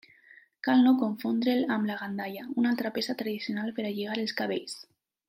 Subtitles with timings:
[0.67, 4.79] Cal no confondre'l amb la gandalla, una altra peça tradicional per a lligar els cabells.